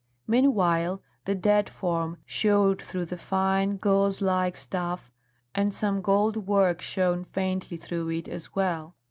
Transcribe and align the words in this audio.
Meanwhile 0.25 0.99
the 1.25 1.35
dead 1.35 1.69
form 1.69 2.17
showed 2.25 2.81
through 2.81 3.05
the 3.05 3.19
fine, 3.19 3.77
gauze 3.77 4.19
like 4.19 4.57
stuff, 4.57 5.11
and 5.53 5.75
some 5.75 6.01
gold 6.01 6.47
work 6.47 6.81
shone 6.81 7.23
faintly 7.23 7.77
through 7.77 8.09
it 8.09 8.27
as 8.27 8.55
well. 8.55 8.95